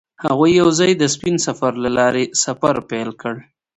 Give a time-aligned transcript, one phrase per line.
[0.25, 3.35] هغوی یوځای د سپین سفر له لارې سفر پیل کړ.